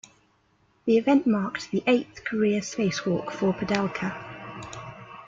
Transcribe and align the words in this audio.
The 0.85 0.97
event 0.97 1.27
marked 1.27 1.69
the 1.69 1.83
eighth 1.85 2.23
career 2.23 2.61
spacewalk 2.61 3.31
for 3.31 3.53
Padalka. 3.53 4.15